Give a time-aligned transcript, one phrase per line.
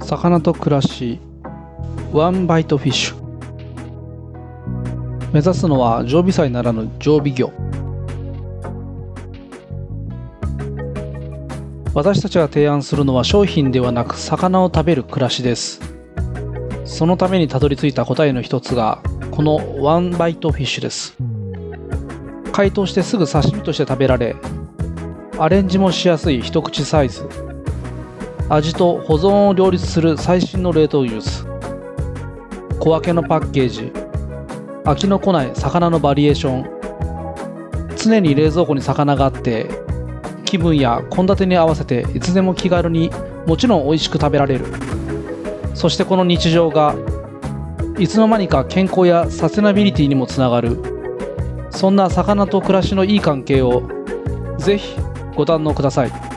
[0.00, 1.20] 魚と暮らし
[2.12, 3.28] ワンバイトフィッシュ。
[5.32, 7.52] 目指すのは常備菜ならぬ常備魚。
[11.92, 15.80] 私たちが提案するのは商品ではなく魚を食べる暮らしです。
[16.84, 21.16] そのためにたどり着いた答えの一つがこのワンバイトフィッシュです。
[22.52, 24.34] 解凍してすぐ刺身として食べられ
[25.38, 27.28] アレンジもしやすい一口サイズ。
[28.50, 31.46] 味と保存を両立する最新の冷凍技術
[32.78, 33.92] 小分けのパッケージ。
[34.84, 36.70] 飽きのこない魚のバリエーション。
[37.96, 39.68] 常に冷蔵庫に魚があって
[40.44, 43.10] 気分や献立に合わせていつでも気軽に
[43.46, 44.66] もちろん美味しく食べられる。
[45.74, 46.94] そしてこの日常が
[47.98, 50.78] いつの間にか健康やサステナビリティにもつながる。
[51.70, 53.82] そんな魚と暮らしのいい関係を
[54.56, 54.96] ぜひ
[55.36, 56.27] ご堪能ください。